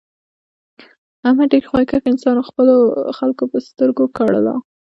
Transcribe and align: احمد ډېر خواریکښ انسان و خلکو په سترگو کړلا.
احمد 1.27 1.47
ډېر 1.53 1.63
خواریکښ 1.69 2.03
انسان 2.11 2.35
و 2.37 2.43
خلکو 3.17 3.43
په 3.51 3.57
سترگو 3.67 4.05
کړلا. 4.17 4.55